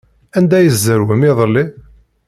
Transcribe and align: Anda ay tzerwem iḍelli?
Anda 0.37 0.55
ay 0.57 0.69
tzerwem 0.73 1.21
iḍelli? 1.29 1.65